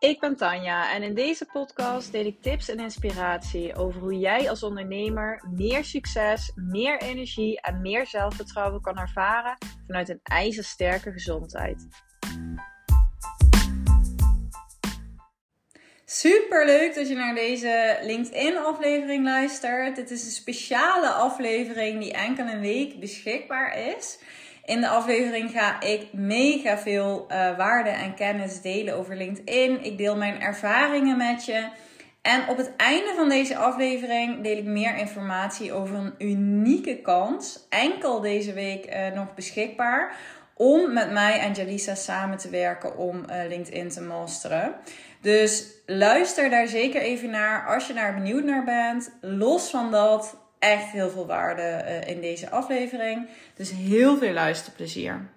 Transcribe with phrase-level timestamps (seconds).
[0.00, 4.50] Ik ben Tanja en in deze podcast deel ik tips en inspiratie over hoe jij
[4.50, 9.56] als ondernemer meer succes, meer energie en meer zelfvertrouwen kan ervaren
[9.86, 11.86] vanuit een ijzersterke gezondheid.
[16.04, 19.96] Super leuk dat je naar deze LinkedIn-aflevering luistert.
[19.96, 24.18] Dit is een speciale aflevering die enkel een week beschikbaar is.
[24.68, 29.84] In de aflevering ga ik mega veel uh, waarde en kennis delen over LinkedIn.
[29.84, 31.68] Ik deel mijn ervaringen met je.
[32.22, 37.66] En op het einde van deze aflevering deel ik meer informatie over een unieke kans.
[37.68, 40.16] Enkel deze week uh, nog beschikbaar.
[40.54, 44.74] Om met mij en Jalisa samen te werken om uh, LinkedIn te masteren.
[45.20, 49.12] Dus luister daar zeker even naar als je daar benieuwd naar bent.
[49.20, 53.28] Los van dat, echt heel veel waarde uh, in deze aflevering.
[53.54, 55.28] Dus heel veel luisterplezier.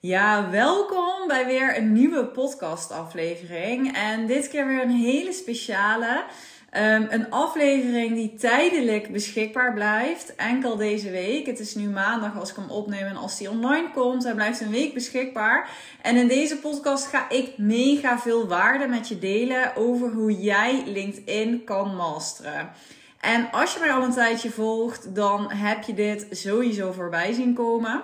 [0.00, 3.96] Ja, welkom bij weer een nieuwe podcast-aflevering.
[3.96, 6.24] En dit keer weer een hele speciale.
[6.72, 10.34] Um, een aflevering die tijdelijk beschikbaar blijft.
[10.34, 11.46] Enkel deze week.
[11.46, 14.24] Het is nu maandag als ik hem opneem en als die online komt.
[14.24, 15.70] Hij blijft een week beschikbaar.
[16.02, 20.82] En in deze podcast ga ik mega veel waarde met je delen over hoe jij
[20.86, 22.70] LinkedIn kan masteren.
[23.20, 27.54] En als je mij al een tijdje volgt, dan heb je dit sowieso voorbij zien
[27.54, 28.02] komen.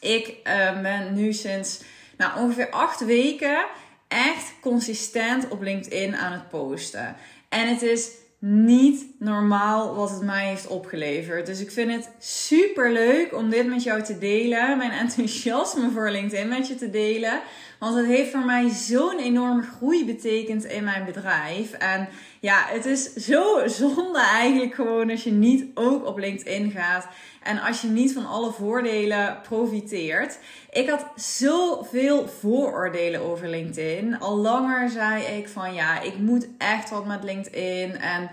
[0.00, 1.82] Ik uh, ben nu sinds
[2.16, 3.66] nou, ongeveer acht weken
[4.08, 7.16] echt consistent op LinkedIn aan het posten.
[7.48, 11.46] En het is niet normaal wat het mij heeft opgeleverd.
[11.46, 14.78] Dus ik vind het super leuk om dit met jou te delen.
[14.78, 17.40] Mijn enthousiasme voor LinkedIn met je te delen.
[17.80, 21.72] Want het heeft voor mij zo'n enorme groei betekend in mijn bedrijf.
[21.72, 22.08] En
[22.40, 27.06] ja, het is zo zonde eigenlijk gewoon als je niet ook op LinkedIn gaat.
[27.42, 30.38] En als je niet van alle voordelen profiteert.
[30.70, 34.18] Ik had zoveel vooroordelen over LinkedIn.
[34.18, 37.96] Al langer zei ik van ja, ik moet echt wat met LinkedIn.
[37.96, 38.30] En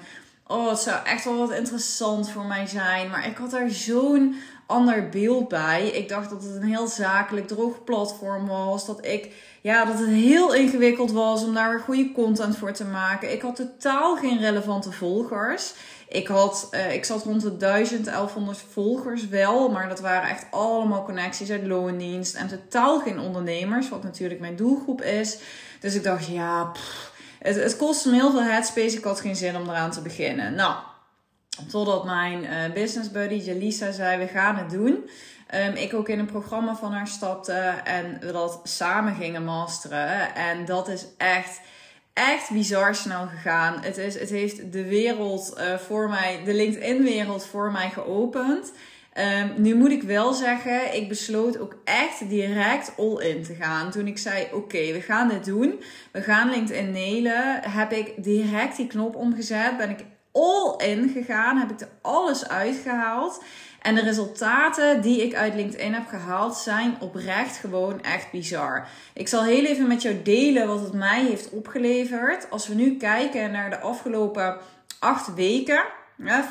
[0.47, 3.09] oh, het zou echt wel wat interessant voor mij zijn.
[3.09, 4.35] Maar ik had er zo'n
[4.67, 5.87] ander beeld bij.
[5.87, 8.85] Ik dacht dat het een heel zakelijk droog platform was.
[8.85, 12.85] Dat ik ja, dat het heel ingewikkeld was om daar weer goede content voor te
[12.85, 13.31] maken.
[13.31, 15.73] Ik had totaal geen relevante volgers.
[16.07, 20.45] Ik, had, uh, ik zat rond de 1000, 1100 volgers wel, maar dat waren echt
[20.51, 25.39] allemaal connecties uit loondienst en totaal geen ondernemers, wat natuurlijk mijn doelgroep is.
[25.79, 26.71] Dus ik dacht, ja,
[27.39, 28.97] het, het kostte me heel veel headspace.
[28.97, 30.55] Ik had geen zin om eraan te beginnen.
[30.55, 30.75] Nou,
[31.71, 35.09] totdat mijn uh, business buddy Jalisa zei: We gaan het doen.
[35.55, 40.35] Um, ik ook in een programma van haar stapte en we dat samen gingen masteren.
[40.35, 41.61] En dat is echt,
[42.13, 43.81] echt bizar snel gegaan.
[43.81, 48.71] Het, is, het heeft de wereld uh, voor mij, de LinkedIn-wereld voor mij geopend.
[49.41, 53.91] Um, nu moet ik wel zeggen, ik besloot ook echt direct all in te gaan.
[53.91, 55.83] Toen ik zei: Oké, we gaan dit doen.
[56.11, 57.61] We gaan LinkedIn nailen.
[57.61, 59.77] Heb ik direct die knop omgezet.
[59.77, 60.05] Ben ik
[60.37, 61.57] all in gegaan.
[61.57, 63.43] Heb ik er alles uitgehaald.
[63.81, 68.87] En de resultaten die ik uit LinkedIn heb gehaald zijn oprecht gewoon echt bizar.
[69.13, 72.49] Ik zal heel even met jou delen wat het mij heeft opgeleverd.
[72.49, 74.57] Als we nu kijken naar de afgelopen
[74.99, 75.83] acht weken.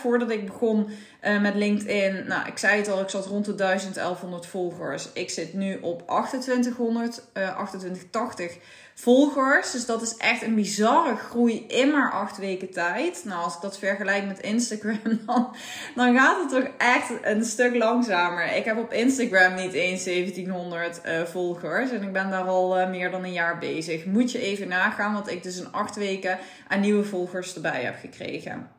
[0.01, 0.89] Voordat ik begon
[1.23, 5.13] uh, met LinkedIn, nou, ik zei het al, ik zat rond de 1100 volgers.
[5.13, 8.57] Ik zit nu op 2800, uh, 2880
[8.99, 9.71] volgers.
[9.71, 13.23] Dus dat is echt een bizarre groei in maar acht weken tijd.
[13.25, 15.55] Nou, als ik dat vergelijk met Instagram, dan,
[15.95, 18.57] dan gaat het toch echt een stuk langzamer.
[18.57, 21.91] Ik heb op Instagram niet eens 1700 uh, volgers.
[21.91, 24.05] En ik ben daar al uh, meer dan een jaar bezig.
[24.05, 27.97] Moet je even nagaan, wat ik dus in acht weken aan nieuwe volgers erbij heb
[28.01, 28.76] gekregen.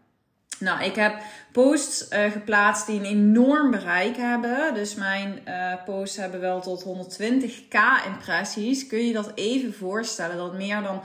[0.60, 4.74] Nou, ik heb posts uh, geplaatst die een enorm bereik hebben.
[4.74, 8.88] Dus mijn uh, posts hebben wel tot 120k impressies.
[8.88, 10.38] Kun je dat even voorstellen?
[10.38, 11.02] Dat meer dan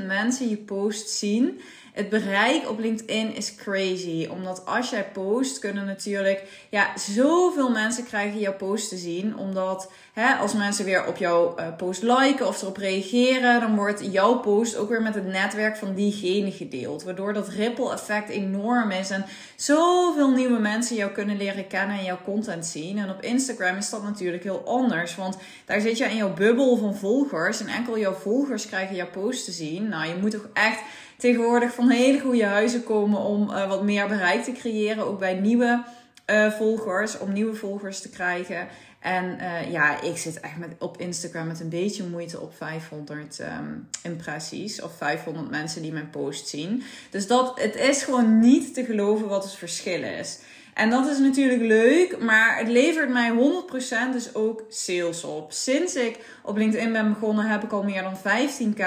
[0.00, 1.60] 120.000 mensen je post zien.
[1.92, 4.28] Het bereik op LinkedIn is crazy.
[4.30, 9.36] Omdat als jij post, kunnen natuurlijk ja, zoveel mensen krijgen jouw post te zien.
[9.36, 14.12] Omdat hè, als mensen weer op jouw uh, post liken of erop reageren, dan wordt
[14.12, 17.02] jouw post ook weer met het netwerk van diegene gedeeld.
[17.02, 19.10] Waardoor dat ripple effect enorm is.
[19.10, 19.24] En
[19.56, 22.98] zoveel nieuwe mensen jou kunnen leren kennen en jouw content zien.
[22.98, 25.16] En op Instagram is dat natuurlijk heel anders.
[25.16, 27.60] Want daar zit je in jouw bubbel van volgers.
[27.60, 29.88] En enkel jouw volgers krijgen jouw post te zien.
[29.88, 30.80] Nou, je moet toch echt
[31.16, 35.06] tegenwoordig van hele goede huizen komen om uh, wat meer bereik te creëren.
[35.06, 35.84] Ook bij nieuwe
[36.26, 38.68] uh, volgers, om nieuwe volgers te krijgen.
[39.00, 43.38] En uh, ja, ik zit echt met, op Instagram met een beetje moeite op 500
[43.38, 44.82] um, ehm, impressies.
[44.82, 46.82] Of 500 mensen die mijn post zien.
[47.10, 50.38] Dus dat, het is gewoon niet te geloven wat het verschil is.
[50.74, 55.52] En dat is natuurlijk leuk, maar het levert mij 100% dus ook sales op.
[55.52, 58.84] Sinds ik op LinkedIn ben begonnen, heb ik al meer dan 15k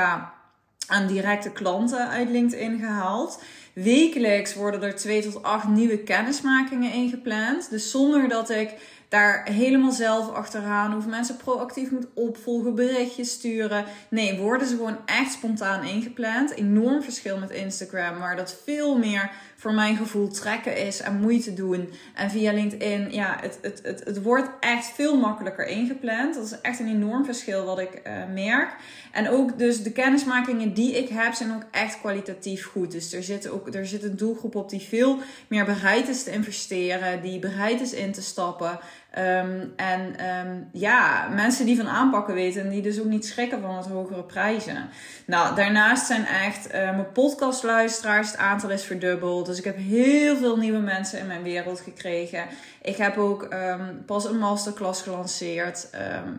[0.87, 3.41] aan directe klanten uit LinkedIn gehaald.
[3.73, 7.69] Wekelijks worden er 2 tot 8 nieuwe kennismakingen ingepland.
[7.69, 8.73] Dus zonder dat ik
[9.13, 11.07] daar helemaal zelf achteraan hoef.
[11.07, 13.85] Mensen proactief moet opvolgen, berichtjes sturen.
[14.09, 16.55] Nee, worden ze gewoon echt spontaan ingepland.
[16.55, 19.31] Enorm verschil met Instagram, waar dat veel meer
[19.63, 21.89] voor mijn gevoel trekken is en moeite doen.
[22.13, 26.35] En via LinkedIn, ja, het, het, het, het wordt echt veel makkelijker ingepland.
[26.35, 28.75] Dat is echt een enorm verschil wat ik uh, merk.
[29.11, 32.91] En ook dus de kennismakingen die ik heb zijn ook echt kwalitatief goed.
[32.91, 35.17] Dus er zit ook er zit een doelgroep op die veel
[35.47, 38.79] meer bereid is te investeren, die bereid is in te stappen.
[39.17, 40.15] Um, en
[40.45, 43.85] um, ja, mensen die van aanpakken weten en die dus ook niet schrikken van het
[43.85, 44.89] hogere prijzen.
[45.25, 49.45] Nou, daarnaast zijn echt uh, mijn podcastluisteraars, het aantal is verdubbeld.
[49.45, 52.45] Dus ik heb heel veel nieuwe mensen in mijn wereld gekregen.
[52.81, 55.89] Ik heb ook um, pas een masterclass gelanceerd.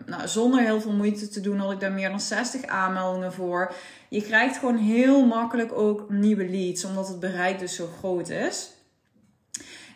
[0.05, 3.73] nou, zonder heel veel moeite te doen had ik daar meer dan 60 aanmeldingen voor.
[4.09, 8.74] Je krijgt gewoon heel makkelijk ook nieuwe leads, omdat het bereik dus zo groot is.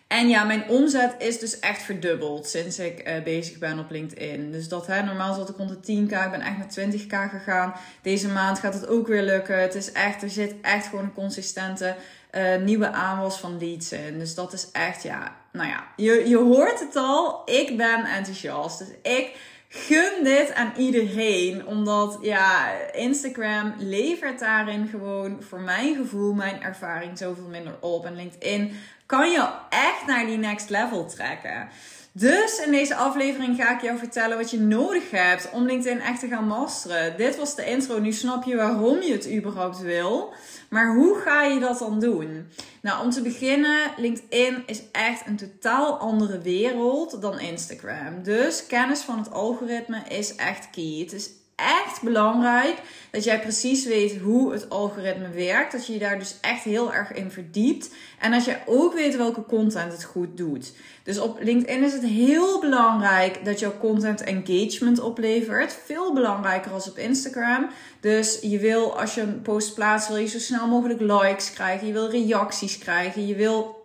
[0.09, 4.51] En ja, mijn omzet is dus echt verdubbeld sinds ik uh, bezig ben op LinkedIn.
[4.51, 7.73] Dus dat hè, normaal zat ik rond de 10k, ik ben echt naar 20k gegaan.
[8.01, 9.61] Deze maand gaat het ook weer lukken.
[9.61, 11.95] Het is echt, er zit echt gewoon een consistente
[12.31, 14.19] uh, nieuwe aanwas van leads in.
[14.19, 17.41] Dus dat is echt, ja, nou ja, je, je hoort het al.
[17.45, 18.79] Ik ben enthousiast.
[18.79, 21.67] Dus ik gun dit aan iedereen.
[21.67, 28.05] Omdat ja, Instagram levert daarin gewoon voor mijn gevoel, mijn ervaring zoveel minder op.
[28.05, 28.73] En LinkedIn
[29.09, 31.67] kan je echt naar die next level trekken.
[32.11, 36.19] Dus in deze aflevering ga ik jou vertellen wat je nodig hebt om LinkedIn echt
[36.19, 37.17] te gaan masteren.
[37.17, 37.99] Dit was de intro.
[37.99, 40.33] Nu snap je waarom je het überhaupt wil.
[40.69, 42.47] Maar hoe ga je dat dan doen?
[42.81, 48.23] Nou, om te beginnen, LinkedIn is echt een totaal andere wereld dan Instagram.
[48.23, 50.97] Dus kennis van het algoritme is echt key.
[50.99, 55.71] Het is echt belangrijk dat jij precies weet hoe het algoritme werkt.
[55.71, 57.89] Dat je je daar dus echt heel erg in verdiept.
[58.19, 60.71] En dat je ook weet welke content het goed doet.
[61.03, 65.77] Dus op LinkedIn is het heel belangrijk dat jouw content engagement oplevert.
[65.85, 67.69] Veel belangrijker als op Instagram.
[67.99, 71.87] Dus je wil, als je een post plaatst, wil je zo snel mogelijk likes krijgen.
[71.87, 73.27] Je wil reacties krijgen.
[73.27, 73.77] Je wil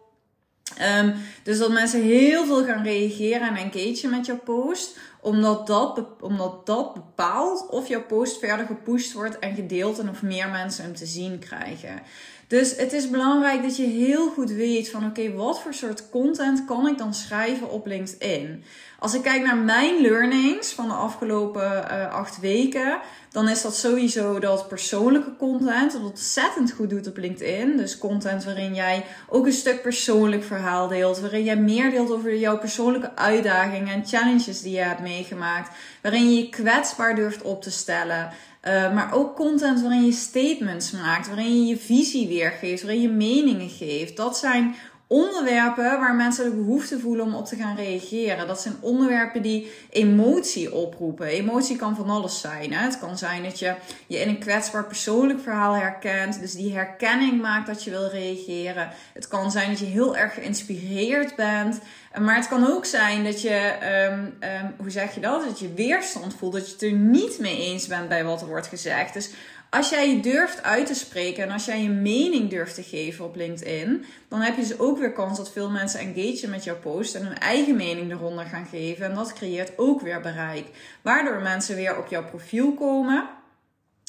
[0.98, 4.96] Um, dus dat mensen heel veel gaan reageren en engagen met jouw post.
[5.24, 10.22] Omdat dat, omdat dat bepaalt of jouw post verder gepusht wordt en gedeeld en of
[10.22, 12.02] meer mensen hem te zien krijgen.
[12.48, 16.64] Dus het is belangrijk dat je heel goed weet van oké, wat voor soort content
[16.64, 18.64] kan ik dan schrijven op LinkedIn?
[18.98, 23.00] Als ik kijk naar mijn learnings van de afgelopen uh, acht weken,
[23.30, 27.76] dan is dat sowieso dat persoonlijke content dat ontzettend goed doet op LinkedIn.
[27.76, 32.36] Dus content waarin jij ook een stuk persoonlijk verhaal deelt, waarin jij meer deelt over
[32.36, 37.62] jouw persoonlijke uitdagingen en challenges die je hebt meegemaakt, waarin je je kwetsbaar durft op
[37.62, 38.30] te stellen.
[38.68, 43.08] Uh, maar ook content waarin je statements maakt, waarin je je visie weergeeft, waarin je
[43.08, 44.16] meningen geeft.
[44.16, 44.74] Dat zijn
[45.14, 48.46] onderwerpen waar mensen de behoefte voelen om op te gaan reageren.
[48.46, 51.26] Dat zijn onderwerpen die emotie oproepen.
[51.26, 52.72] Emotie kan van alles zijn.
[52.72, 52.84] Hè?
[52.84, 53.74] Het kan zijn dat je
[54.06, 56.40] je in een kwetsbaar persoonlijk verhaal herkent.
[56.40, 58.90] Dus die herkenning maakt dat je wil reageren.
[59.12, 61.80] Het kan zijn dat je heel erg geïnspireerd bent.
[62.20, 63.72] Maar het kan ook zijn dat je,
[64.10, 65.44] um, um, hoe zeg je dat?
[65.44, 66.52] Dat je weerstand voelt.
[66.52, 69.14] Dat je het er niet mee eens bent bij wat er wordt gezegd.
[69.14, 69.30] Dus
[69.74, 73.24] als jij je durft uit te spreken en als jij je mening durft te geven
[73.24, 76.78] op LinkedIn, dan heb je dus ook weer kans dat veel mensen engagen met jouw
[76.78, 79.06] post en hun eigen mening eronder gaan geven.
[79.06, 80.66] En dat creëert ook weer bereik.
[81.02, 83.28] Waardoor mensen weer op jouw profiel komen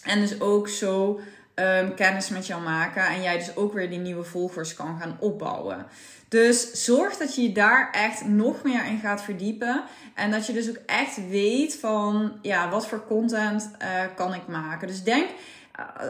[0.03, 1.19] en dus ook zo
[1.55, 3.07] um, kennis met jou maken.
[3.07, 5.85] En jij dus ook weer die nieuwe volgers kan gaan opbouwen.
[6.27, 9.83] Dus zorg dat je je daar echt nog meer in gaat verdiepen.
[10.13, 14.47] En dat je dus ook echt weet van ja, wat voor content uh, kan ik
[14.47, 14.87] maken.
[14.87, 15.29] Dus denk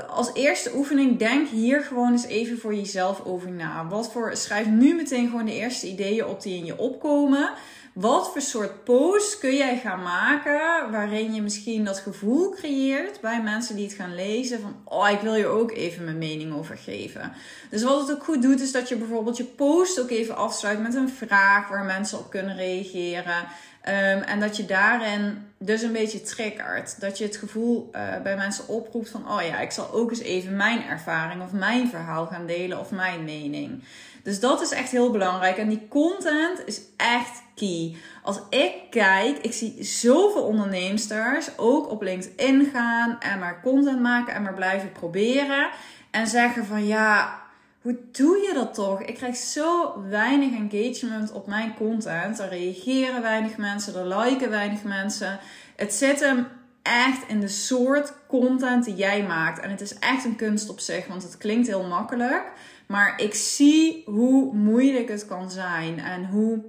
[0.07, 3.87] als eerste oefening, denk hier gewoon eens even voor jezelf over na.
[3.87, 7.49] Wat voor, schrijf nu meteen gewoon de eerste ideeën op die in je opkomen.
[7.93, 13.41] Wat voor soort post kun jij gaan maken waarin je misschien dat gevoel creëert bij
[13.41, 16.77] mensen die het gaan lezen van oh ik wil je ook even mijn mening over
[16.77, 17.33] geven.
[17.69, 20.81] Dus wat het ook goed doet is dat je bijvoorbeeld je post ook even afsluit
[20.81, 23.47] met een vraag waar mensen op kunnen reageren.
[23.87, 27.01] Um, en dat je daarin dus een beetje triggert.
[27.01, 30.21] Dat je het gevoel uh, bij mensen oproept van: oh ja, ik zal ook eens
[30.21, 33.83] even mijn ervaring of mijn verhaal gaan delen of mijn mening.
[34.23, 35.57] Dus dat is echt heel belangrijk.
[35.57, 37.95] En die content is echt key.
[38.23, 44.33] Als ik kijk, ik zie zoveel onderneemsters ook op LinkedIn gaan en maar content maken
[44.33, 45.69] en maar blijven proberen.
[46.11, 47.41] En zeggen van ja,
[47.85, 49.01] hoe doe je dat toch?
[49.01, 52.39] Ik krijg zo weinig engagement op mijn content.
[52.39, 55.39] Er reageren weinig mensen, er liken weinig mensen.
[55.75, 56.47] Het zit hem
[56.81, 59.59] echt in de soort content die jij maakt.
[59.59, 62.43] En het is echt een kunst op zich, want het klinkt heel makkelijk.
[62.87, 66.63] Maar ik zie hoe moeilijk het kan zijn en hoe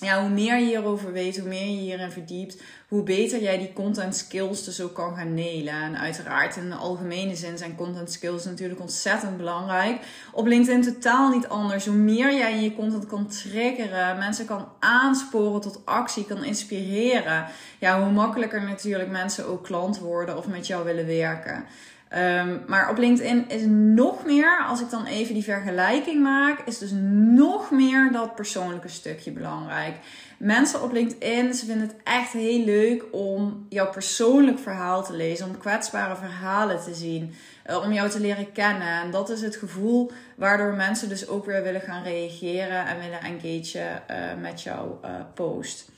[0.00, 3.72] ja, hoe meer je hierover weet, hoe meer je hierin verdiept, hoe beter jij die
[3.72, 5.74] content skills dus ook kan gaan nelen.
[5.74, 10.00] En uiteraard in de algemene zin zijn content skills natuurlijk ontzettend belangrijk.
[10.32, 11.86] Op LinkedIn totaal niet anders.
[11.86, 17.46] Hoe meer jij je content kan triggeren, mensen kan aansporen tot actie, kan inspireren.
[17.78, 21.64] Ja, hoe makkelijker natuurlijk mensen ook klant worden of met jou willen werken.
[22.14, 26.78] Um, maar op LinkedIn is nog meer, als ik dan even die vergelijking maak, is
[26.78, 26.90] dus
[27.34, 29.96] nog meer dat persoonlijke stukje belangrijk.
[30.38, 35.46] Mensen op LinkedIn, ze vinden het echt heel leuk om jouw persoonlijk verhaal te lezen,
[35.46, 37.34] om kwetsbare verhalen te zien,
[37.66, 39.02] uh, om jou te leren kennen.
[39.02, 43.20] En dat is het gevoel waardoor mensen dus ook weer willen gaan reageren en willen
[43.20, 45.90] engageren uh, met jouw uh, post.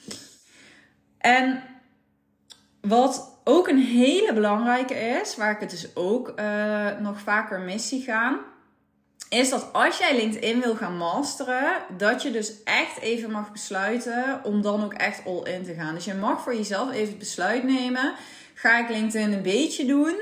[1.18, 1.62] En
[2.80, 7.88] wat ook een hele belangrijke is, waar ik het dus ook uh, nog vaker mis
[7.88, 8.38] zie gaan,
[9.28, 14.40] is dat als jij LinkedIn wil gaan masteren, dat je dus echt even mag besluiten
[14.44, 15.94] om dan ook echt all in te gaan.
[15.94, 18.14] Dus je mag voor jezelf even het besluit nemen:
[18.54, 20.16] ga ik LinkedIn een beetje doen?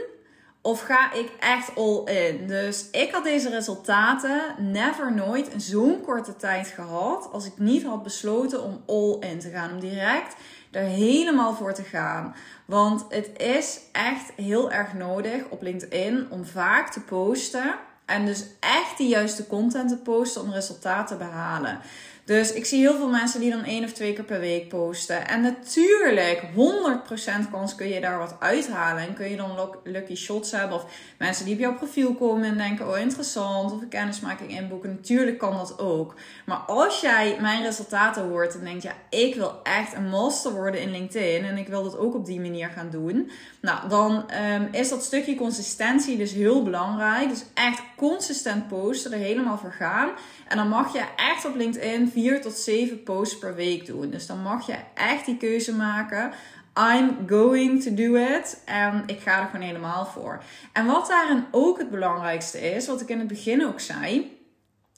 [0.62, 2.46] Of ga ik echt all in?
[2.46, 7.28] Dus ik had deze resultaten never nooit in zo'n korte tijd gehad.
[7.32, 9.72] Als ik niet had besloten om all in te gaan.
[9.72, 10.36] Om direct
[10.76, 12.34] er helemaal voor te gaan.
[12.64, 17.74] Want het is echt heel erg nodig op LinkedIn om vaak te posten.
[18.04, 21.80] En dus echt de juiste content te posten om resultaten te behalen.
[22.26, 25.28] Dus ik zie heel veel mensen die dan één of twee keer per week posten.
[25.28, 29.02] En natuurlijk, 100% kans kun je daar wat uithalen.
[29.02, 30.76] En kun je dan lucky shots hebben.
[30.76, 30.84] Of
[31.18, 33.72] mensen die op jouw profiel komen en denken: oh interessant.
[33.72, 34.90] Of een kennismaking inboeken.
[34.90, 36.14] Natuurlijk kan dat ook.
[36.46, 40.80] Maar als jij mijn resultaten hoort en denkt: ja, ik wil echt een master worden
[40.80, 41.44] in LinkedIn.
[41.44, 43.30] En ik wil dat ook op die manier gaan doen.
[43.60, 47.28] Nou, dan um, is dat stukje consistentie dus heel belangrijk.
[47.28, 50.08] Dus echt consistent posten, er helemaal voor gaan.
[50.48, 54.10] En dan mag je echt op LinkedIn 4 tot 7 posts per week doen.
[54.10, 56.32] Dus dan mag je echt die keuze maken.
[56.78, 58.62] I'm going to do it.
[58.64, 60.42] En ik ga er gewoon helemaal voor.
[60.72, 64.38] En wat daarin ook het belangrijkste is, wat ik in het begin ook zei.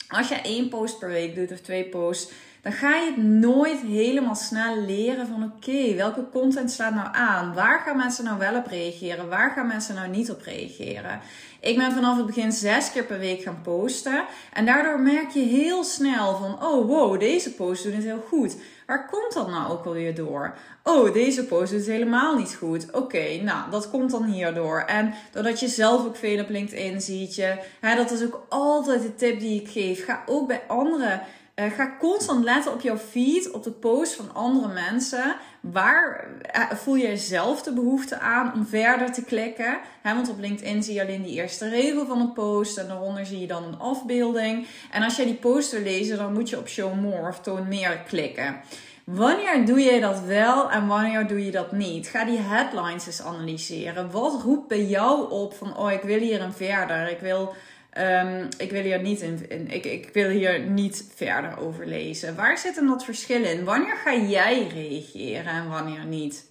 [0.08, 3.80] Als je één post per week doet of twee posts, dan ga je het nooit
[3.80, 7.54] helemaal snel leren van oké, welke content staat nou aan?
[7.54, 9.28] Waar gaan mensen nou wel op reageren?
[9.28, 11.20] Waar gaan mensen nou niet op reageren?
[11.60, 14.24] Ik ben vanaf het begin zes keer per week gaan posten.
[14.52, 18.56] En daardoor merk je heel snel van, oh wow, deze post doet het heel goed.
[18.86, 20.54] Waar komt dat nou ook alweer door?
[20.82, 22.92] Oh, deze post doet het helemaal niet goed.
[22.92, 24.80] Oké, nou, dat komt dan hierdoor.
[24.80, 29.02] En doordat je zelf ook veel op LinkedIn ziet je, hè, dat is ook altijd
[29.02, 30.04] de tip die ik geef.
[30.04, 31.20] Ga ook bij anderen
[31.58, 35.36] uh, ga constant letten op jouw feed, op de posts van andere mensen.
[35.60, 39.78] Waar uh, voel jij zelf de behoefte aan om verder te klikken?
[40.02, 43.40] Want op LinkedIn zie je alleen die eerste regel van een post en daaronder zie
[43.40, 44.66] je dan een afbeelding.
[44.90, 47.68] En als jij die post wil lezen, dan moet je op show more of toon
[47.68, 48.60] meer klikken.
[49.04, 52.08] Wanneer doe je dat wel en wanneer doe je dat niet?
[52.08, 54.10] Ga die headlines eens analyseren.
[54.10, 57.10] Wat roept bij jou op van, oh, ik wil hier een verder.
[57.10, 57.54] Ik wil
[57.98, 62.36] Um, ik, wil hier niet in, ik, ik wil hier niet verder over lezen.
[62.36, 63.64] Waar zit hem dat verschil in?
[63.64, 66.46] Wanneer ga jij reageren en wanneer niet?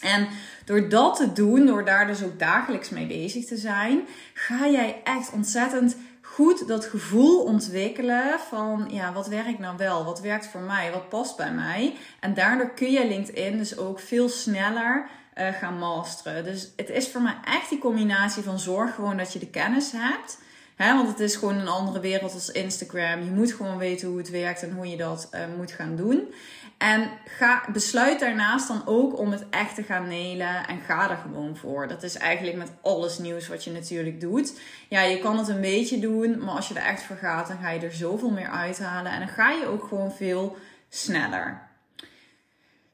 [0.00, 0.28] En
[0.64, 4.00] door dat te doen, door daar dus ook dagelijks mee bezig te zijn,
[4.34, 10.04] ga jij echt ontzettend goed dat gevoel ontwikkelen van ja, wat werkt nou wel?
[10.04, 10.90] Wat werkt voor mij?
[10.92, 11.96] Wat past bij mij?
[12.20, 16.44] En daardoor kun je LinkedIn dus ook veel sneller uh, gaan masteren.
[16.44, 19.92] Dus het is voor mij echt die combinatie van zorg gewoon dat je de kennis
[19.92, 20.38] hebt
[20.76, 23.24] want het is gewoon een andere wereld als Instagram.
[23.24, 26.34] Je moet gewoon weten hoe het werkt en hoe je dat uh, moet gaan doen.
[26.78, 31.16] En ga, besluit daarnaast dan ook om het echt te gaan nelen en ga er
[31.16, 31.88] gewoon voor.
[31.88, 34.60] Dat is eigenlijk met alles nieuws wat je natuurlijk doet.
[34.88, 37.58] Ja, je kan het een beetje doen, maar als je er echt voor gaat, dan
[37.62, 39.12] ga je er zoveel meer uithalen.
[39.12, 40.56] En dan ga je ook gewoon veel
[40.88, 41.70] sneller.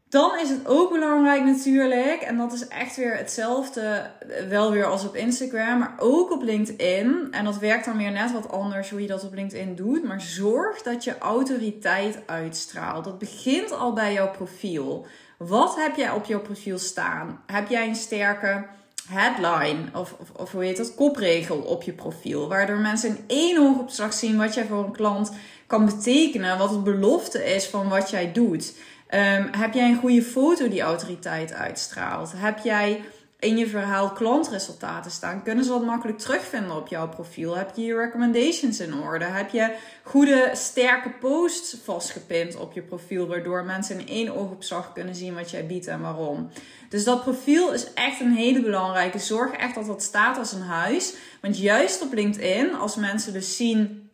[0.08, 4.10] Dan is het ook belangrijk natuurlijk, en dat is echt weer hetzelfde,
[4.48, 7.28] wel weer als op Instagram, maar ook op LinkedIn.
[7.30, 10.04] En dat werkt dan weer net wat anders hoe je dat op LinkedIn doet.
[10.04, 13.04] Maar zorg dat je autoriteit uitstraalt.
[13.04, 15.06] Dat begint al bij jouw profiel.
[15.38, 17.42] Wat heb jij op jouw profiel staan?
[17.46, 18.66] Heb jij een sterke
[19.08, 22.48] headline of, of, of hoe heet dat, kopregel op je profiel?
[22.48, 25.32] Waardoor mensen in één oogopslag zien wat jij voor een klant
[25.66, 28.72] kan betekenen, wat het belofte is van wat jij doet.
[29.14, 32.32] Um, heb jij een goede foto die autoriteit uitstraalt?
[32.36, 33.04] Heb jij
[33.38, 37.56] in je verhaal klantresultaten staan, kunnen ze dat makkelijk terugvinden op jouw profiel.
[37.56, 39.24] Heb je je recommendations in orde?
[39.24, 45.14] Heb je goede, sterke posts vastgepind op je profiel, waardoor mensen in één oogopslag kunnen
[45.14, 46.50] zien wat jij biedt en waarom?
[46.88, 49.18] Dus dat profiel is echt een hele belangrijke.
[49.18, 51.14] Zorg echt dat dat staat als een huis.
[51.40, 54.07] Want juist op LinkedIn, als mensen dus zien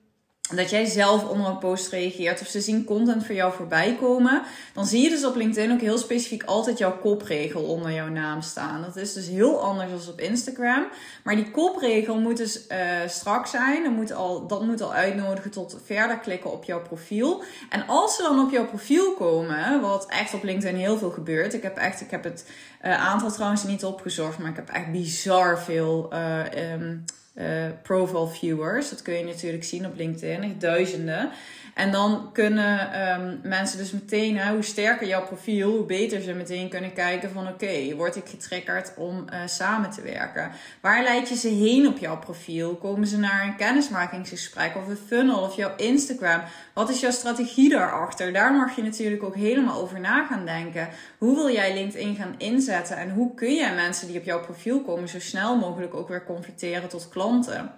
[0.51, 4.43] dat jij zelf onder een post reageert of ze zien content voor jou voorbij komen,
[4.75, 8.43] dan zie je dus op LinkedIn ook heel specifiek altijd jouw kopregel onder jouw naam
[8.43, 8.83] staan.
[8.83, 10.87] Dat is dus heel anders dan op Instagram.
[11.23, 13.83] Maar die kopregel moet dus uh, strak zijn.
[13.83, 17.43] Dat moet, al, dat moet al uitnodigen tot verder klikken op jouw profiel.
[17.71, 21.55] En als ze dan op jouw profiel komen, wat echt op LinkedIn heel veel gebeurt.
[21.55, 22.47] Ik heb echt, ik heb het
[22.85, 26.11] uh, aantal trouwens niet opgezocht, maar ik heb echt bizar veel.
[26.13, 28.91] Uh, um, uh, profile viewers.
[28.91, 31.31] Dat kun je natuurlijk zien op LinkedIn, duizenden.
[31.75, 36.69] En dan kunnen um, mensen dus meteen, hoe sterker jouw profiel, hoe beter ze meteen
[36.69, 40.51] kunnen kijken van oké, word ik getriggerd om uh, samen te werken?
[40.81, 42.77] Waar leid je ze heen op jouw profiel?
[42.77, 46.43] Komen ze naar een kennismakingsgesprek of een funnel of jouw Instagram?
[46.73, 48.33] Wat is jouw strategie daarachter?
[48.33, 50.89] Daar mag je natuurlijk ook helemaal over na gaan denken.
[51.19, 52.97] Hoe wil jij LinkedIn gaan inzetten?
[52.97, 56.25] En hoe kun jij mensen die op jouw profiel komen zo snel mogelijk ook weer
[56.25, 57.73] converteren tot klanten?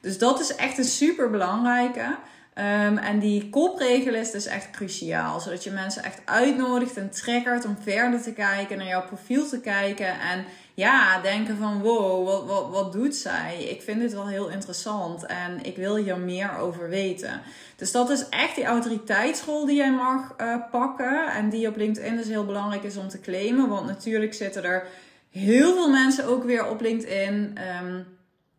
[0.00, 2.16] Dus dat is echt een super belangrijke.
[2.58, 5.40] Um, en die kopregel is dus echt cruciaal.
[5.40, 9.60] Zodat je mensen echt uitnodigt en triggert om verder te kijken, naar jouw profiel te
[9.60, 10.20] kijken.
[10.20, 10.44] En
[10.74, 13.64] ja, denken van wow, wat, wat, wat doet zij?
[13.68, 17.40] Ik vind dit wel heel interessant en ik wil hier meer over weten.
[17.76, 21.28] Dus dat is echt die autoriteitsrol die jij mag uh, pakken.
[21.32, 23.68] En die op LinkedIn dus heel belangrijk is om te claimen.
[23.68, 24.86] Want natuurlijk zitten er
[25.30, 27.58] heel veel mensen ook weer op LinkedIn.
[27.82, 28.06] Um,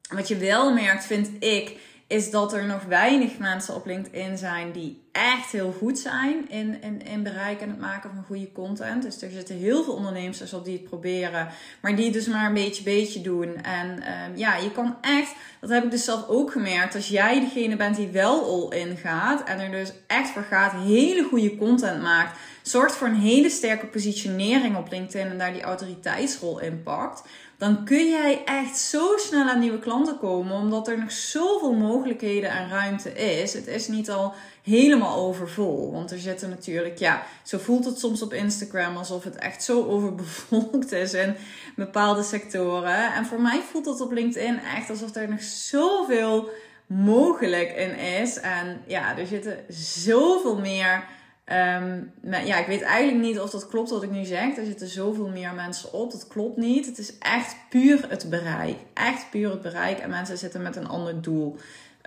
[0.09, 4.71] wat je wel merkt, vind ik is dat er nog weinig mensen op LinkedIn zijn
[4.71, 9.03] die echt heel goed zijn in, in, in bereiken en het maken van goede content.
[9.03, 11.47] Dus er zitten heel veel ondernemers op die het proberen,
[11.81, 13.55] maar die het dus maar een beetje beetje doen.
[13.61, 17.39] En um, ja, je kan echt, dat heb ik dus zelf ook gemerkt, als jij
[17.39, 21.57] degene bent die wel all in gaat en er dus echt voor gaat, hele goede
[21.57, 26.83] content maakt, zorgt voor een hele sterke positionering op LinkedIn en daar die autoriteitsrol in
[26.83, 27.23] pakt
[27.57, 32.49] dan kun jij echt zo snel aan nieuwe klanten komen, omdat er nog zoveel mogelijkheden
[32.49, 33.53] en ruimte is.
[33.53, 38.21] Het is niet al helemaal overvol, want er zitten natuurlijk, ja, zo voelt het soms
[38.21, 41.35] op Instagram alsof het echt zo overbevolkt is in
[41.75, 43.13] bepaalde sectoren.
[43.13, 46.49] En voor mij voelt het op LinkedIn echt alsof er nog zoveel
[46.85, 48.39] mogelijk in is.
[48.39, 51.03] En ja, er zitten zoveel meer
[51.51, 52.11] Um,
[52.45, 54.57] ja, ik weet eigenlijk niet of dat klopt wat ik nu zeg.
[54.57, 56.11] Er zitten zoveel meer mensen op.
[56.11, 56.85] Dat klopt niet.
[56.85, 58.77] Het is echt puur het bereik.
[58.93, 59.99] Echt puur het bereik.
[59.99, 61.55] En mensen zitten met een ander doel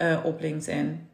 [0.02, 1.08] uh, op LinkedIn.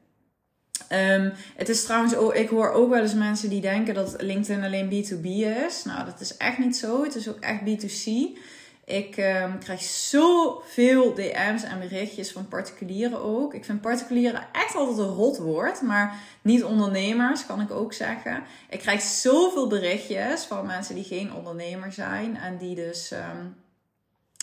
[0.92, 4.64] Um, het is trouwens ook, ik hoor ook wel eens mensen die denken dat LinkedIn
[4.64, 5.26] alleen B2B
[5.66, 5.84] is.
[5.84, 7.02] Nou, dat is echt niet zo.
[7.02, 8.38] Het is ook echt B2C.
[8.86, 13.54] Ik um, krijg zoveel DM's en berichtjes van particulieren ook.
[13.54, 18.42] Ik vind particulieren echt altijd een rot woord, maar niet ondernemers kan ik ook zeggen.
[18.70, 23.56] Ik krijg zoveel berichtjes van mensen die geen ondernemer zijn en die dus um,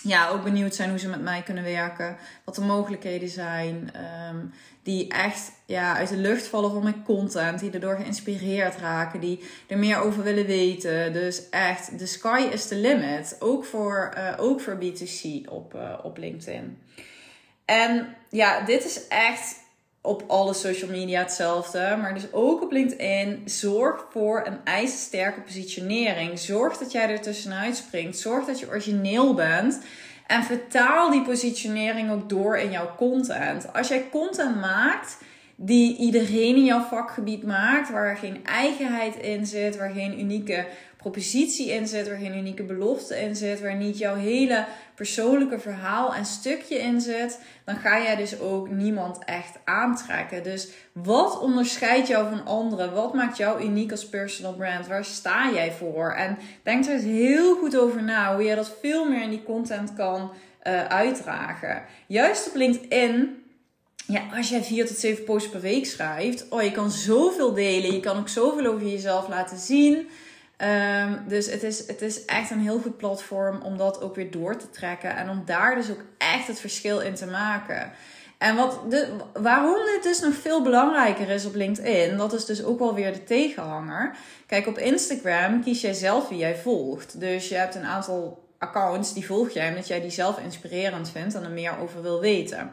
[0.04, 2.18] ja, ook benieuwd zijn hoe ze met mij kunnen werken.
[2.44, 3.92] Wat de mogelijkheden zijn.
[4.30, 4.54] Um,
[4.84, 7.60] die echt ja, uit de lucht vallen van mijn content.
[7.60, 9.20] Die erdoor geïnspireerd raken.
[9.20, 11.14] Die er meer over willen weten.
[11.14, 13.36] Dus echt, the sky is the limit.
[13.40, 16.78] Ook voor, uh, ook voor B2C op, uh, op LinkedIn.
[17.66, 19.62] En ja, dit is echt
[20.02, 21.98] op alle social media hetzelfde.
[22.02, 23.42] Maar dus ook op LinkedIn.
[23.46, 26.40] Zorg voor een ijzersterke positionering.
[26.40, 28.18] Zorg dat jij er tussenuit springt.
[28.18, 29.80] Zorg dat je origineel bent.
[30.34, 33.74] En vertaal die positionering ook door in jouw content.
[33.74, 35.18] Als jij content maakt
[35.56, 40.66] die iedereen in jouw vakgebied maakt, waar geen eigenheid in zit, waar geen unieke
[41.04, 46.14] propositie in zit, waar geen unieke belofte in zit, waar niet jouw hele persoonlijke verhaal
[46.14, 50.44] en stukje in zit, dan ga jij dus ook niemand echt aantrekken.
[50.44, 52.94] Dus wat onderscheidt jou van anderen?
[52.94, 54.88] Wat maakt jou uniek als personal brand?
[54.88, 56.12] Waar sta jij voor?
[56.12, 59.44] En denk er eens heel goed over na hoe je dat veel meer in die
[59.44, 60.32] content kan
[60.64, 61.84] uh, uitdragen.
[62.08, 63.42] Juist op LinkedIn
[64.08, 67.94] ja, als jij vier tot zeven posts per week schrijft, oh, je kan zoveel delen.
[67.94, 70.08] Je kan ook zoveel over jezelf laten zien.
[70.64, 74.32] Um, dus het is, het is echt een heel goed platform om dat ook weer
[74.32, 75.16] door te trekken.
[75.16, 77.92] En om daar dus ook echt het verschil in te maken.
[78.38, 82.64] En wat de, waarom dit dus nog veel belangrijker is op LinkedIn, dat is dus
[82.64, 84.16] ook wel weer de tegenhanger.
[84.48, 87.20] Kijk, op Instagram kies jij zelf wie jij volgt.
[87.20, 91.36] Dus je hebt een aantal accounts die volg jij omdat jij die zelf inspirerend vindt
[91.36, 92.72] en er meer over wil weten.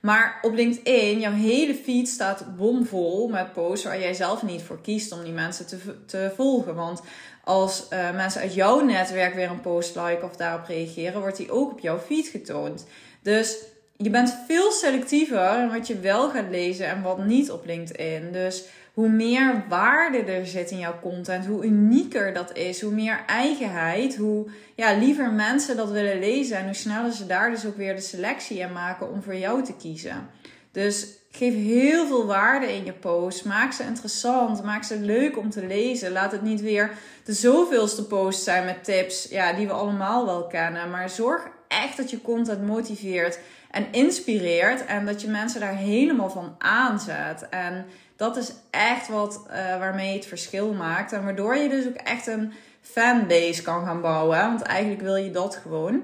[0.00, 4.80] Maar op LinkedIn, jouw hele feed staat bomvol met posts waar jij zelf niet voor
[4.80, 6.74] kiest om die mensen te, te volgen.
[6.74, 7.02] Want
[7.44, 11.50] als uh, mensen uit jouw netwerk weer een post liken of daarop reageren, wordt die
[11.50, 12.86] ook op jouw feed getoond.
[13.22, 13.56] Dus
[13.96, 18.32] je bent veel selectiever in wat je wel gaat lezen en wat niet op LinkedIn.
[18.32, 23.20] Dus hoe meer waarde er zit in jouw content, hoe unieker dat is, hoe meer
[23.26, 27.76] eigenheid, hoe ja, liever mensen dat willen lezen en hoe sneller ze daar dus ook
[27.76, 30.28] weer de selectie in maken om voor jou te kiezen.
[30.72, 33.44] Dus geef heel veel waarde in je post.
[33.44, 34.62] Maak ze interessant.
[34.62, 36.12] Maak ze leuk om te lezen.
[36.12, 36.90] Laat het niet weer
[37.24, 40.90] de zoveelste post zijn met tips ja, die we allemaal wel kennen.
[40.90, 43.38] Maar zorg echt dat je content motiveert
[43.70, 44.86] en inspireert.
[44.86, 47.48] En dat je mensen daar helemaal van aanzet.
[47.48, 47.86] En
[48.20, 51.12] dat is echt wat uh, waarmee het verschil maakt.
[51.12, 54.38] En waardoor je dus ook echt een fanbase kan gaan bouwen.
[54.38, 56.02] Want eigenlijk wil je dat gewoon.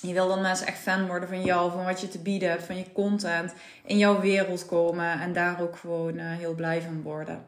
[0.00, 2.62] Je wil dat mensen echt fan worden van jou, van wat je te bieden hebt,
[2.62, 3.52] van je content,
[3.84, 7.44] in jouw wereld komen en daar ook gewoon uh, heel blij van worden.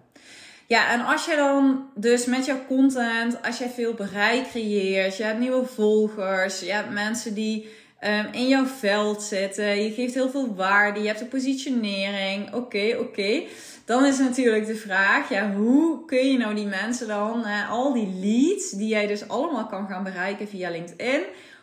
[0.66, 5.22] Ja, en als je dan dus met jouw content, als jij veel bereik creëert, je
[5.22, 7.68] hebt nieuwe volgers, je hebt mensen die
[8.06, 12.96] um, in jouw veld zitten, je geeft heel veel waarde, je hebt een positionering, oké,
[13.00, 13.42] oké.
[13.84, 17.92] Dan is natuurlijk de vraag, ja, hoe kun je nou die mensen dan, uh, al
[17.92, 21.20] die leads die jij dus allemaal kan gaan bereiken via LinkedIn,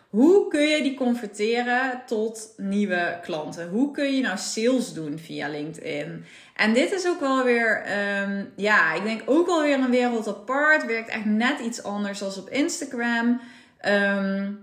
[0.10, 3.69] hoe kun je die converteren tot nieuwe klanten?
[3.69, 6.25] Hoe kun je nou sales doen via LinkedIn?
[6.56, 7.84] En dit is ook wel weer,
[8.21, 10.86] um, ja, ik denk ook wel weer een wereld apart.
[10.86, 13.41] Werkt echt net iets anders als op Instagram.
[13.86, 14.62] Um,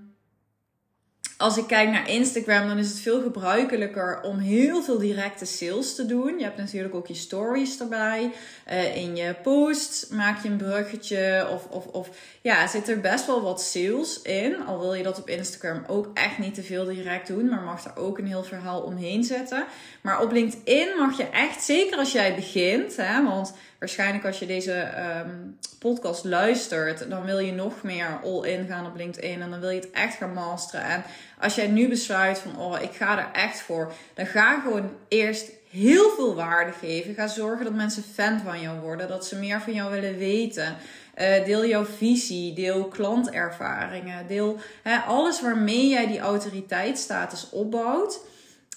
[1.41, 5.95] als ik kijk naar Instagram, dan is het veel gebruikelijker om heel veel directe sales
[5.95, 6.39] te doen.
[6.39, 8.31] Je hebt natuurlijk ook je stories erbij.
[8.73, 11.47] Uh, in je posts maak je een bruggetje.
[11.53, 12.09] Of, of, of
[12.41, 14.67] ja, zit er best wel wat sales in.
[14.67, 17.49] Al wil je dat op Instagram ook echt niet te veel direct doen.
[17.49, 19.65] Maar mag er ook een heel verhaal omheen zetten.
[20.01, 22.97] Maar op LinkedIn mag je echt, zeker als jij begint.
[22.97, 24.89] Hè, want waarschijnlijk als je deze
[25.25, 29.43] um, podcast luistert, dan wil je nog meer all-in gaan op LinkedIn.
[29.43, 30.87] En dan wil je het echt gaan masteren.
[30.87, 31.05] En
[31.41, 35.51] als jij nu besluit van, oh, ik ga er echt voor, dan ga gewoon eerst
[35.71, 37.15] heel veel waarde geven.
[37.15, 40.77] Ga zorgen dat mensen fan van jou worden, dat ze meer van jou willen weten.
[41.19, 44.59] Uh, deel jouw visie, deel klantervaringen, deel
[45.07, 48.21] alles waarmee jij die autoriteitsstatus opbouwt.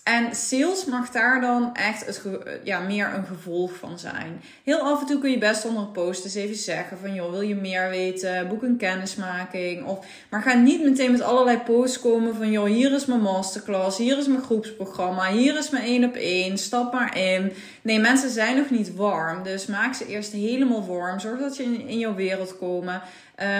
[0.03, 2.21] En sales mag daar dan echt het,
[2.63, 4.41] ja, meer een gevolg van zijn.
[4.63, 7.13] Heel af en toe kun je best onder een post eens even zeggen van...
[7.13, 8.47] joh, wil je meer weten?
[8.47, 9.85] Boek een kennismaking.
[9.85, 12.51] Of, maar ga niet meteen met allerlei posts komen van...
[12.51, 15.31] joh, hier is mijn masterclass, hier is mijn groepsprogramma...
[15.31, 17.53] hier is mijn één op één, stap maar in.
[17.81, 19.43] Nee, mensen zijn nog niet warm.
[19.43, 21.19] Dus maak ze eerst helemaal warm.
[21.19, 23.01] Zorg dat je in, jouw wereld komen.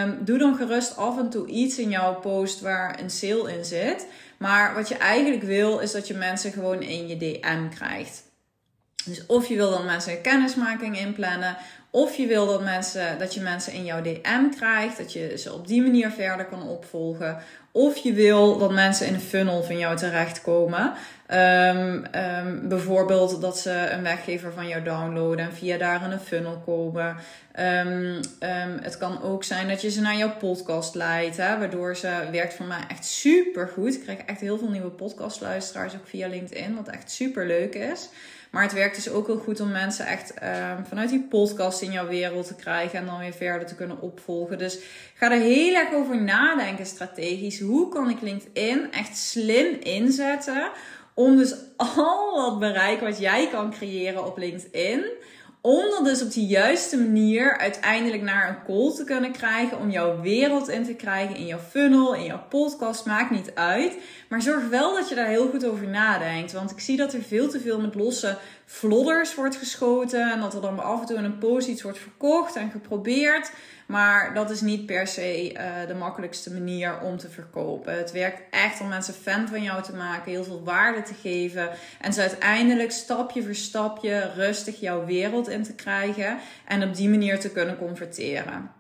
[0.03, 3.65] Um, doe dan gerust af en toe iets in jouw post waar een sale in
[3.65, 4.05] zit...
[4.37, 8.23] Maar wat je eigenlijk wil, is dat je mensen gewoon in je DM krijgt.
[9.05, 11.57] Dus of je wil dat mensen een kennismaking inplannen,
[11.95, 15.53] of je wil dat, mensen, dat je mensen in jouw DM krijgt, dat je ze
[15.53, 17.37] op die manier verder kan opvolgen.
[17.71, 20.93] Of je wil dat mensen in een funnel van jou terechtkomen.
[21.33, 22.07] Um,
[22.67, 27.15] bijvoorbeeld dat ze een weggever van jou downloaden en via daar in een funnel komen.
[27.59, 28.19] Um,
[28.81, 32.53] het kan ook zijn dat je ze naar jouw podcast leidt, hè, waardoor ze werkt
[32.53, 33.93] voor mij echt super goed.
[33.93, 38.09] Ik krijg echt heel veel nieuwe podcastluisteraars ook via LinkedIn, wat echt super leuk is.
[38.53, 41.91] Maar het werkt dus ook heel goed om mensen echt um, vanuit die podcast in
[41.91, 44.57] jouw wereld te krijgen en dan weer verder te kunnen opvolgen.
[44.57, 44.79] Dus
[45.13, 47.59] ga er heel erg over nadenken strategisch.
[47.59, 50.71] Hoe kan ik LinkedIn echt slim inzetten
[51.13, 55.05] om dus al dat bereik wat jij kan creëren op LinkedIn
[55.65, 59.79] om dat dus op de juiste manier uiteindelijk naar een call te kunnen krijgen.
[59.79, 63.05] Om jouw wereld in te krijgen, in jouw funnel, in jouw podcast.
[63.05, 63.97] Maakt niet uit.
[64.29, 66.51] Maar zorg wel dat je daar heel goed over nadenkt.
[66.51, 70.31] Want ik zie dat er veel te veel met losse flodders wordt geschoten.
[70.31, 73.51] En dat er dan af en toe in een post iets wordt verkocht en geprobeerd.
[73.87, 77.97] Maar dat is niet per se uh, de makkelijkste manier om te verkopen.
[77.97, 81.69] Het werkt echt om mensen fan van jou te maken, heel veel waarde te geven.
[82.01, 86.37] En ze uiteindelijk stapje voor stapje rustig jouw wereld in te krijgen.
[86.67, 88.71] En op die manier te kunnen converteren.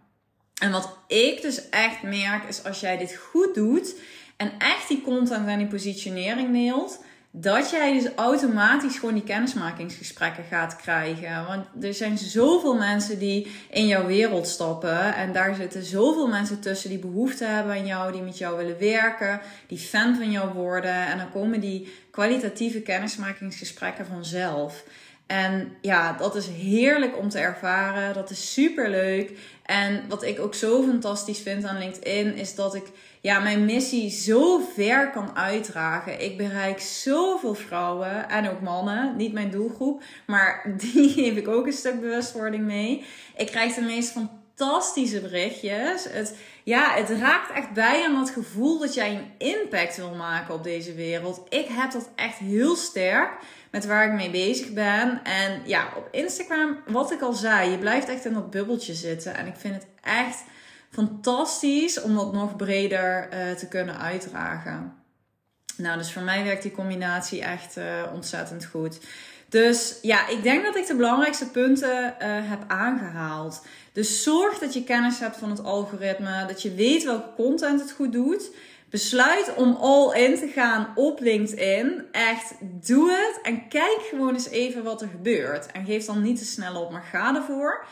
[0.61, 3.95] En wat ik dus echt merk is als jij dit goed doet
[4.37, 7.03] en echt die content en die positionering neelt
[7.35, 11.45] dat jij dus automatisch gewoon die kennismakingsgesprekken gaat krijgen.
[11.47, 15.15] Want er zijn zoveel mensen die in jouw wereld stappen.
[15.15, 18.79] En daar zitten zoveel mensen tussen die behoefte hebben aan jou, die met jou willen
[18.79, 21.07] werken, die fan van jou worden.
[21.07, 24.83] En dan komen die kwalitatieve kennismakingsgesprekken vanzelf.
[25.27, 28.13] En ja, dat is heerlijk om te ervaren.
[28.13, 29.31] Dat is super leuk.
[29.65, 34.09] En wat ik ook zo fantastisch vind aan LinkedIn is dat ik ja, mijn missie
[34.09, 36.23] zo ver kan uitdragen.
[36.23, 39.15] Ik bereik zoveel vrouwen en ook mannen.
[39.15, 43.05] Niet mijn doelgroep, maar die geef ik ook een stuk bewustwording mee.
[43.37, 46.03] Ik krijg de meest fantastische berichtjes.
[46.09, 50.53] Het, ja, het raakt echt bij aan dat gevoel dat jij een impact wil maken
[50.53, 51.41] op deze wereld.
[51.49, 53.31] Ik heb dat echt heel sterk
[53.73, 55.23] met waar ik mee bezig ben.
[55.23, 59.35] En ja, op Instagram, wat ik al zei, je blijft echt in dat bubbeltje zitten.
[59.35, 60.43] En ik vind het echt
[60.89, 64.93] fantastisch om dat nog breder uh, te kunnen uitdragen.
[65.77, 67.83] Nou, dus voor mij werkt die combinatie echt uh,
[68.13, 68.99] ontzettend goed.
[69.49, 72.15] Dus ja, ik denk dat ik de belangrijkste punten uh,
[72.49, 73.65] heb aangehaald.
[73.93, 77.91] Dus zorg dat je kennis hebt van het algoritme, dat je weet welke content het
[77.91, 78.51] goed doet.
[78.93, 82.07] Besluit om all in te gaan op LinkedIn.
[82.11, 85.71] Echt, doe het en kijk gewoon eens even wat er gebeurt.
[85.71, 87.85] En geef dan niet te snel op, maar ga ervoor.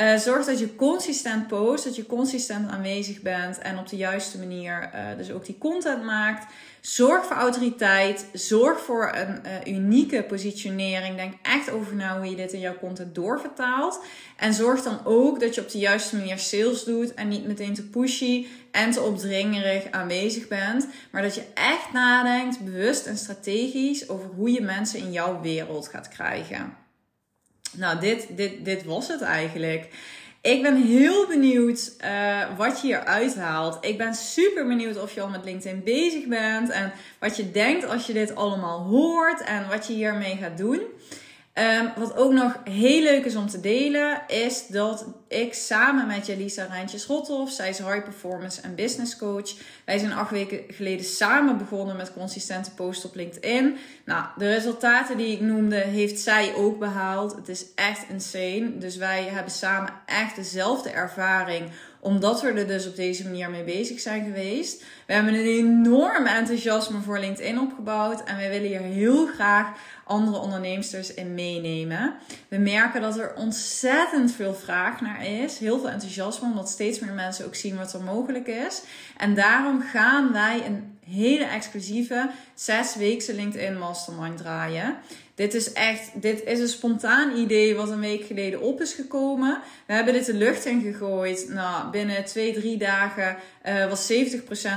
[0.00, 4.38] Uh, zorg dat je consistent post, dat je consistent aanwezig bent en op de juiste
[4.38, 6.52] manier uh, dus ook die content maakt.
[6.80, 11.16] Zorg voor autoriteit, zorg voor een uh, unieke positionering.
[11.16, 14.00] Denk echt over na hoe je dit in jouw content doorvertaalt.
[14.36, 17.74] En zorg dan ook dat je op de juiste manier sales doet en niet meteen
[17.74, 20.86] te pushy en te opdringerig aanwezig bent.
[21.10, 25.88] Maar dat je echt nadenkt, bewust en strategisch, over hoe je mensen in jouw wereld
[25.88, 26.85] gaat krijgen.
[27.78, 29.88] Nou, dit, dit, dit was het eigenlijk.
[30.40, 33.78] Ik ben heel benieuwd uh, wat je hier uithaalt.
[33.80, 36.70] Ik ben super benieuwd of je al met LinkedIn bezig bent.
[36.70, 39.42] En wat je denkt als je dit allemaal hoort.
[39.42, 40.80] En wat je hiermee gaat doen.
[41.58, 46.26] Um, wat ook nog heel leuk is om te delen, is dat ik samen met
[46.26, 49.54] Jalisa Rijntjes-Rothoff, zij is high performance en business coach.
[49.84, 53.76] Wij zijn acht weken geleden samen begonnen met consistente posten op LinkedIn.
[54.04, 57.34] Nou, de resultaten die ik noemde, heeft zij ook behaald.
[57.34, 58.78] Het is echt insane.
[58.78, 61.70] Dus wij hebben samen echt dezelfde ervaring
[62.06, 64.84] omdat we er dus op deze manier mee bezig zijn geweest.
[65.06, 68.24] We hebben een enorm enthousiasme voor LinkedIn opgebouwd.
[68.24, 72.14] En wij willen hier heel graag andere onderneemsters in meenemen.
[72.48, 75.58] We merken dat er ontzettend veel vraag naar is.
[75.58, 78.82] Heel veel enthousiasme, omdat steeds meer mensen ook zien wat er mogelijk is.
[79.16, 84.96] En daarom gaan wij een hele exclusieve zesweekse LinkedIn Mastermind draaien.
[85.36, 89.58] Dit is echt, dit is een spontaan idee wat een week geleden op is gekomen.
[89.86, 91.48] We hebben dit de lucht in gegooid.
[91.48, 94.16] Nou, binnen twee, drie dagen uh, was 70%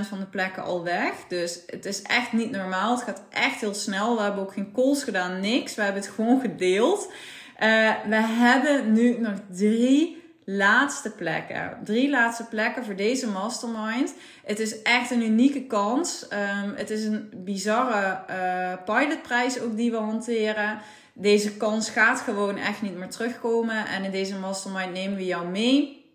[0.08, 1.13] van de plekken al weg.
[1.28, 2.95] Dus het is echt niet normaal.
[2.95, 4.15] Het gaat echt heel snel.
[4.15, 5.76] We hebben ook geen calls gedaan, niks.
[5.76, 7.12] We hebben het gewoon gedeeld.
[7.60, 10.18] Uh, we hebben nu nog drie
[10.57, 11.77] laatste plekken.
[11.83, 14.13] Drie laatste plekken voor deze mastermind.
[14.45, 16.25] Het is echt een unieke kans.
[16.33, 20.79] Um, het is een bizarre uh, pilotprijs ook die we hanteren.
[21.13, 23.85] Deze kans gaat gewoon echt niet meer terugkomen.
[23.85, 26.05] En in deze mastermind nemen we jou mee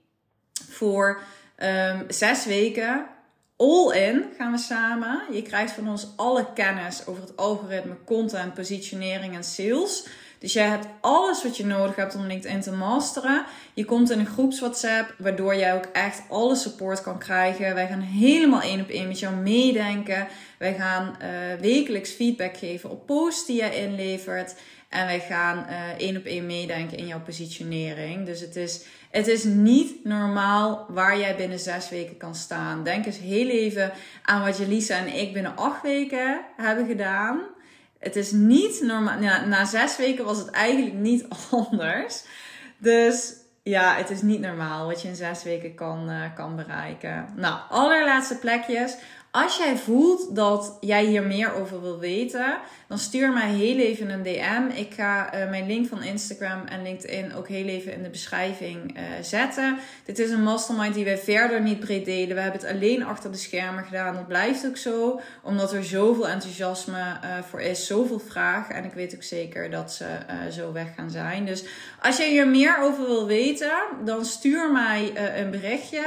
[0.69, 1.21] voor
[1.59, 3.07] um, zes weken.
[3.57, 5.23] All in gaan we samen.
[5.31, 10.07] Je krijgt van ons alle kennis over het algoritme, content, positionering en sales.
[10.45, 13.45] Dus jij hebt alles wat je nodig hebt om LinkedIn te masteren.
[13.75, 17.75] Je komt in een groeps WhatsApp, waardoor jij ook echt alle support kan krijgen.
[17.75, 20.27] Wij gaan helemaal één op één met jou meedenken.
[20.59, 24.55] Wij gaan uh, wekelijks feedback geven op posts die jij inlevert.
[24.89, 28.27] En wij gaan uh, één op één meedenken in jouw positionering.
[28.27, 32.85] Dus het is, het is niet normaal waar jij binnen zes weken kan staan.
[32.85, 37.41] Denk eens heel even aan wat Jelisa en ik binnen acht weken hebben gedaan.
[38.05, 39.19] Het is niet normaal.
[39.47, 42.25] Na zes weken was het eigenlijk niet anders.
[42.79, 47.29] Dus ja, het is niet normaal wat je in zes weken kan, uh, kan bereiken.
[47.37, 48.97] Nou, allerlaatste plekjes.
[49.35, 54.11] Als jij voelt dat jij hier meer over wil weten, dan stuur mij heel even
[54.11, 54.79] een DM.
[54.79, 58.97] Ik ga uh, mijn link van Instagram en LinkedIn ook heel even in de beschrijving
[58.97, 59.79] uh, zetten.
[60.05, 62.35] Dit is een mastermind die wij verder niet breed delen.
[62.35, 64.15] We hebben het alleen achter de schermen gedaan.
[64.15, 68.69] Dat blijft ook zo, omdat er zoveel enthousiasme uh, voor is, zoveel vraag.
[68.69, 70.07] En ik weet ook zeker dat ze
[70.51, 71.47] zo weg gaan zijn.
[71.47, 71.65] Dus
[72.03, 73.73] als jij hier meer over wil weten,
[74.05, 76.03] dan stuur mij een berichtje.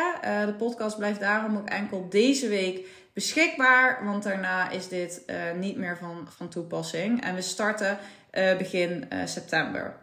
[0.45, 2.85] de podcast blijft daarom ook enkel deze week
[3.17, 7.23] beschikbaar, want daarna is dit uh, niet meer van, van toepassing.
[7.23, 7.97] En we starten
[8.33, 9.95] uh, begin uh, september.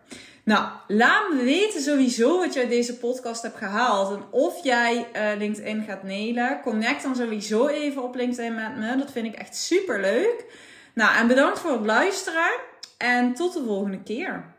[0.44, 4.16] Nou, laat me weten sowieso wat uit deze podcast hebt gehaald.
[4.16, 5.07] En of jij
[5.38, 6.61] LinkedIn gaat nailen.
[6.62, 8.96] Connect dan sowieso even op LinkedIn met me.
[8.96, 10.44] Dat vind ik echt super leuk.
[10.94, 12.50] Nou, en bedankt voor het luisteren.
[12.98, 14.54] En tot de volgende keer.